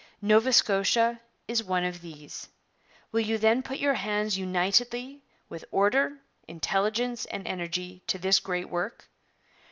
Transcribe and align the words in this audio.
Nova 0.19 0.51
Scotia 0.51 1.21
is 1.47 1.63
one 1.63 1.83
of 1.83 2.01
these. 2.01 2.49
Will 3.11 3.19
you 3.19 3.37
then 3.37 3.61
put 3.61 3.77
your 3.77 3.93
hands 3.93 4.35
unitedly, 4.35 5.21
with 5.47 5.63
order, 5.69 6.17
intelligence, 6.47 7.25
and 7.25 7.47
energy, 7.47 8.01
to 8.07 8.17
this 8.17 8.39
great 8.39 8.67
work? 8.69 9.07